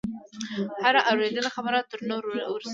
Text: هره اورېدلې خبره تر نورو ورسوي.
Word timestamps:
هره 0.83 1.01
اورېدلې 1.09 1.49
خبره 1.55 1.79
تر 1.89 1.99
نورو 2.09 2.29
ورسوي. 2.53 2.69